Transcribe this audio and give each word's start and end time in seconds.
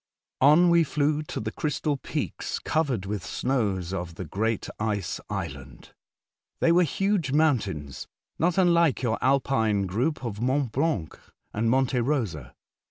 On 0.39 0.71
we 0.71 0.83
flew 0.83 1.21
to 1.21 1.39
the 1.39 1.51
crystal 1.51 1.95
peaks 1.95 2.57
covered 2.57 3.05
with 3.05 3.23
snows 3.23 3.93
of 3.93 4.15
the 4.15 4.25
great 4.25 4.67
Ice 4.79 5.19
Island. 5.29 5.91
They 6.59 6.71
were 6.71 6.81
huge 6.81 7.31
mountains, 7.33 8.07
not 8.39 8.57
unlike 8.57 9.03
your 9.03 9.19
Alpine 9.23 9.85
group 9.85 10.25
of 10.25 10.41
Mont 10.41 10.71
Blanc 10.71 11.19
and 11.53 11.69
Monte 11.69 11.99
Rosa. 12.01 12.55